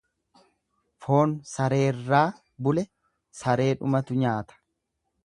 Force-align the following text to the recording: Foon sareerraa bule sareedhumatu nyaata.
Foon 1.05 1.35
sareerraa 1.51 2.23
bule 2.69 2.85
sareedhumatu 3.43 4.19
nyaata. 4.23 4.59